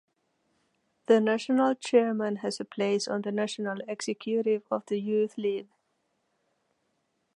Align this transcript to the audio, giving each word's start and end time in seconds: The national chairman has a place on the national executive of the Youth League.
The 1.05 1.21
national 1.21 1.75
chairman 1.75 2.37
has 2.37 2.59
a 2.59 2.65
place 2.65 3.07
on 3.07 3.21
the 3.21 3.31
national 3.31 3.81
executive 3.87 4.63
of 4.71 4.83
the 4.87 4.99
Youth 4.99 5.37
League. 5.37 5.69